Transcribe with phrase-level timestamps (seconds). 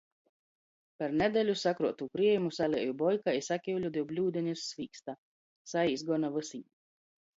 [1.01, 5.17] Par nedeļu sakruotū kriejumu salieju boikā i sakiuļu div bļūdenis svīksta.
[5.75, 6.65] Saīs gona vysim.